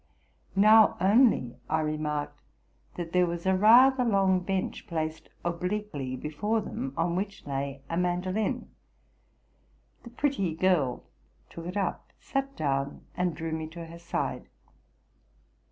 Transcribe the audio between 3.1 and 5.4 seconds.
there was a rather long bench placed